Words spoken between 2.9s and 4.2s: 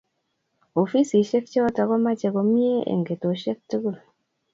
eng' ketoshek tugul